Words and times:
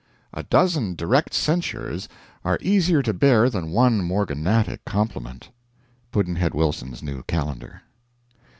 A 0.33 0.41
dozen 0.41 0.95
direct 0.95 1.31
censures 1.31 2.09
are 2.43 2.57
easier 2.59 3.03
to 3.03 3.13
bear 3.13 3.51
than 3.51 3.69
one 3.69 4.01
morganatic 4.01 4.83
compliment. 4.83 5.49
Pudd'nhead 6.11 6.55
Wilson's 6.55 7.03
New 7.03 7.21
Calendar. 7.27 7.83